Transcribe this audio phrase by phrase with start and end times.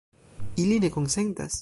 [0.57, 1.49] Ili ne konsentas.